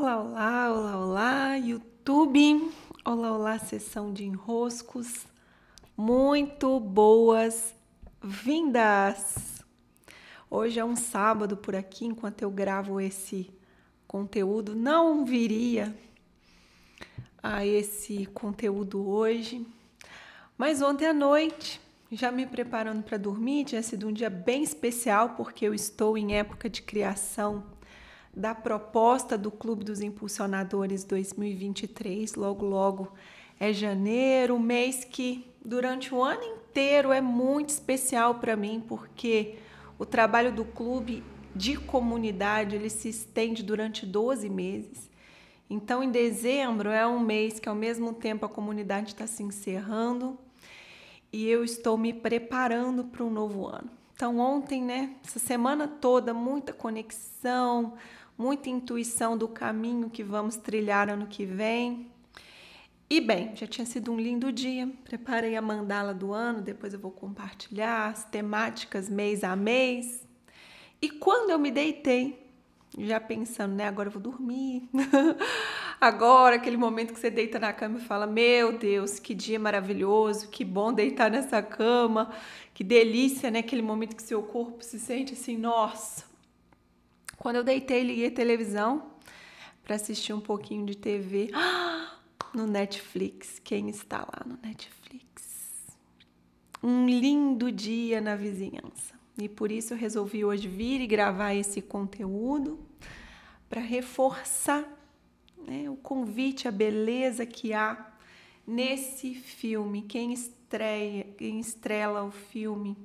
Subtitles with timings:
[0.00, 2.70] Olá, olá, olá, olá, YouTube.
[3.04, 5.26] Olá, olá, sessão de enroscos.
[5.96, 7.74] Muito boas-vindas.
[10.48, 13.50] Hoje é um sábado por aqui, enquanto eu gravo esse
[14.06, 14.76] conteúdo.
[14.76, 15.92] Não viria
[17.42, 19.66] a esse conteúdo hoje,
[20.56, 21.80] mas ontem à noite,
[22.12, 26.36] já me preparando para dormir, tinha sido um dia bem especial porque eu estou em
[26.36, 27.76] época de criação
[28.38, 32.36] da proposta do Clube dos Impulsionadores 2023.
[32.36, 33.12] Logo, logo
[33.58, 39.56] é janeiro, mês que durante o ano inteiro é muito especial para mim, porque
[39.98, 45.10] o trabalho do clube de comunidade ele se estende durante 12 meses.
[45.68, 50.38] Então, em dezembro é um mês que, ao mesmo tempo, a comunidade está se encerrando
[51.32, 53.90] e eu estou me preparando para um novo ano.
[54.14, 57.94] Então, ontem, né, essa semana toda, muita conexão,
[58.38, 62.08] muita intuição do caminho que vamos trilhar ano que vem.
[63.10, 64.88] E bem, já tinha sido um lindo dia.
[65.02, 70.24] Preparei a mandala do ano, depois eu vou compartilhar as temáticas mês a mês.
[71.02, 72.48] E quando eu me deitei,
[72.96, 74.88] já pensando, né, agora eu vou dormir.
[76.00, 80.48] agora, aquele momento que você deita na cama e fala: Meu Deus, que dia maravilhoso,
[80.48, 82.30] que bom deitar nessa cama,
[82.74, 83.60] que delícia, né?
[83.60, 86.27] Aquele momento que seu corpo se sente assim: Nossa,
[87.38, 89.12] quando eu deitei, liguei a televisão
[89.84, 91.50] para assistir um pouquinho de TV
[92.52, 93.60] no Netflix.
[93.60, 95.86] Quem está lá no Netflix?
[96.82, 99.14] Um lindo dia na vizinhança.
[99.40, 102.80] E por isso eu resolvi hoje vir e gravar esse conteúdo
[103.70, 104.84] para reforçar
[105.56, 108.14] né, o convite, a beleza que há
[108.66, 110.02] nesse filme.
[110.02, 112.96] Quem estreia, quem estrela o filme,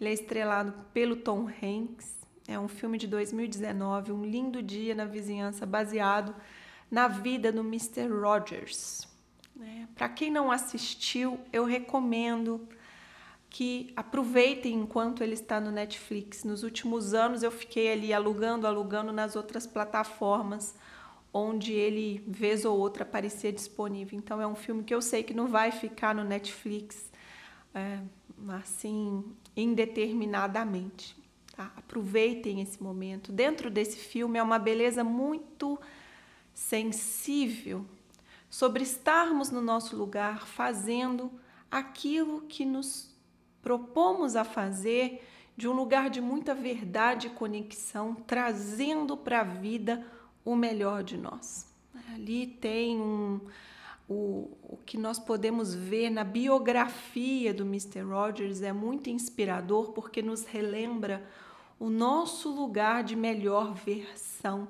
[0.00, 5.04] ele é estrelado pelo Tom Hanks é um filme de 2019, Um Lindo Dia na
[5.04, 6.34] Vizinhança, baseado
[6.90, 8.06] na vida do Mr.
[8.08, 9.08] Rogers.
[9.60, 12.68] É, Para quem não assistiu, eu recomendo
[13.48, 16.44] que aproveitem enquanto ele está no Netflix.
[16.44, 20.74] Nos últimos anos eu fiquei ali alugando, alugando nas outras plataformas
[21.32, 24.18] onde ele vez ou outra aparecia disponível.
[24.18, 27.10] Então é um filme que eu sei que não vai ficar no Netflix
[27.74, 28.00] é,
[28.48, 29.24] assim
[29.56, 31.16] indeterminadamente.
[31.56, 31.72] Tá?
[31.74, 33.32] Aproveitem esse momento.
[33.32, 35.78] Dentro desse filme é uma beleza muito
[36.52, 37.84] sensível
[38.50, 41.30] sobre estarmos no nosso lugar fazendo
[41.70, 43.14] aquilo que nos
[43.62, 50.06] propomos a fazer de um lugar de muita verdade e conexão, trazendo para a vida
[50.44, 51.66] o melhor de nós.
[52.12, 53.40] Ali tem um,
[54.06, 58.02] o, o que nós podemos ver na biografia do Mr.
[58.02, 61.26] Rogers é muito inspirador porque nos relembra
[61.78, 64.68] o nosso lugar de melhor versão.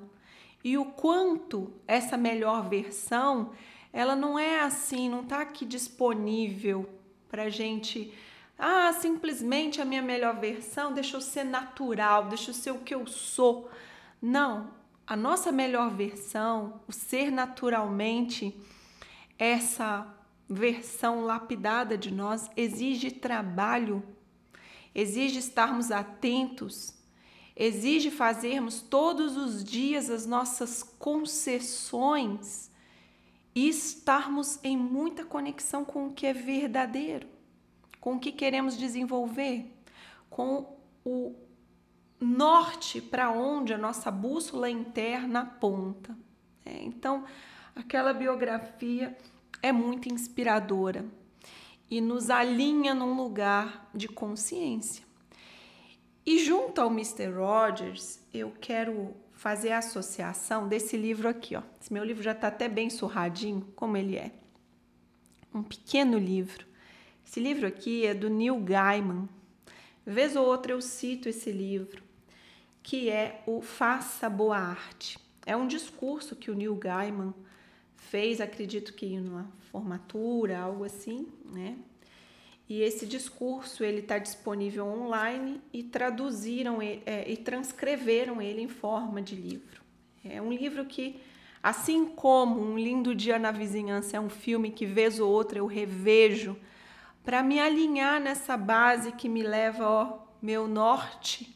[0.63, 3.51] E o quanto essa melhor versão,
[3.93, 6.87] ela não é assim, não está aqui disponível
[7.29, 8.13] para gente.
[8.59, 12.93] Ah, simplesmente a minha melhor versão, deixa eu ser natural, deixa eu ser o que
[12.93, 13.69] eu sou.
[14.21, 14.71] Não,
[15.05, 18.59] a nossa melhor versão, o ser naturalmente,
[19.39, 20.05] essa
[20.49, 24.03] versão lapidada de nós, exige trabalho,
[24.93, 26.96] exige estarmos atentos
[27.57, 32.69] exige fazermos todos os dias as nossas concessões
[33.55, 37.27] e estarmos em muita conexão com o que é verdadeiro,
[37.99, 39.73] com o que queremos desenvolver,
[40.29, 41.33] com o
[42.19, 46.15] norte para onde a nossa bússola interna aponta.
[46.63, 47.25] É, então,
[47.75, 49.17] aquela biografia
[49.63, 51.03] é muito inspiradora
[51.89, 55.06] e nos alinha num lugar de consciência.
[56.27, 57.29] E junto ao Mr.
[57.29, 61.61] Rogers, eu quero fazer a associação desse livro aqui, ó.
[61.79, 64.33] Esse meu livro já está até bem surradinho, como ele é.
[65.53, 66.67] Um pequeno livro.
[67.25, 69.29] Esse livro aqui é do Neil Gaiman.
[70.05, 72.03] Vez ou outra eu cito esse livro,
[72.83, 75.17] que é o Faça Boa Arte.
[75.45, 77.33] É um discurso que o Neil Gaiman
[77.95, 81.77] fez, acredito que numa formatura, algo assim, né?
[82.69, 89.21] E esse discurso ele está disponível online e traduziram é, e transcreveram ele em forma
[89.21, 89.81] de livro.
[90.23, 91.21] É um livro que,
[91.63, 95.65] assim como Um Lindo Dia na Vizinhança é um filme que vez ou outra eu
[95.65, 96.57] revejo
[97.23, 101.55] para me alinhar nessa base que me leva ao meu norte,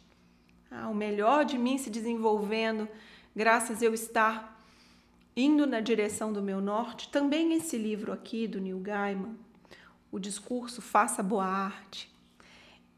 [0.70, 2.88] ao melhor de mim se desenvolvendo,
[3.36, 4.62] graças a eu estar
[5.36, 7.10] indo na direção do meu norte.
[7.10, 9.36] Também esse livro aqui do Neil Gaiman
[10.12, 12.12] o discurso Faça Boa Arte,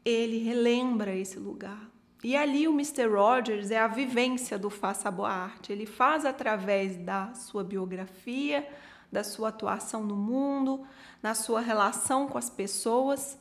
[0.04, 1.88] ele relembra esse lugar.
[2.22, 3.06] E ali o Mr.
[3.06, 5.72] Rogers é a vivência do Faça Boa Arte.
[5.72, 8.66] Ele faz através da sua biografia,
[9.12, 10.86] da sua atuação no mundo,
[11.22, 13.38] na sua relação com as pessoas,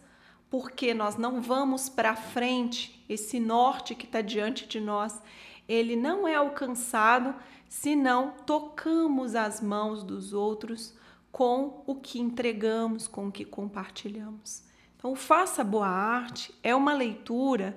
[0.49, 5.21] porque nós não vamos para frente, esse norte que está diante de nós,
[5.67, 7.33] ele não é alcançado
[7.67, 10.93] se não tocamos as mãos dos outros
[11.33, 14.63] com o que entregamos, com o que compartilhamos.
[14.95, 17.75] Então, Faça Boa Arte é uma leitura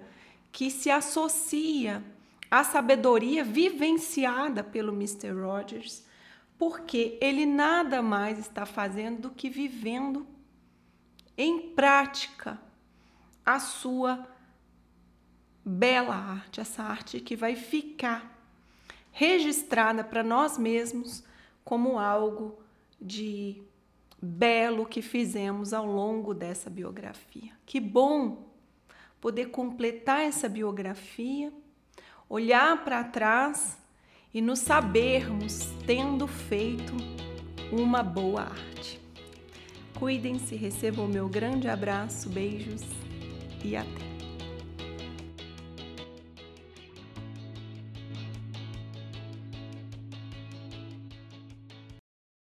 [0.52, 2.04] que se associa
[2.50, 5.32] à sabedoria vivenciada pelo Mr.
[5.32, 6.04] Rogers,
[6.58, 10.26] porque ele nada mais está fazendo do que vivendo
[11.36, 12.60] em prática
[13.44, 14.28] a sua
[15.64, 18.38] bela arte, essa arte que vai ficar
[19.10, 21.24] registrada para nós mesmos
[21.64, 22.65] como algo
[23.00, 23.62] de
[24.20, 27.52] belo que fizemos ao longo dessa biografia.
[27.64, 28.46] Que bom
[29.20, 31.52] poder completar essa biografia,
[32.28, 33.76] olhar para trás
[34.32, 36.94] e nos sabermos tendo feito
[37.72, 39.00] uma boa arte.
[39.98, 42.82] Cuidem-se, recebam o meu grande abraço, beijos
[43.64, 44.15] e até!